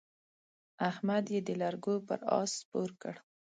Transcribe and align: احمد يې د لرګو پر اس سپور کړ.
احمد 0.89 1.25
يې 1.33 1.39
د 1.47 1.49
لرګو 1.61 1.95
پر 2.07 2.19
اس 2.39 2.51
سپور 2.61 2.89
کړ. 3.01 3.15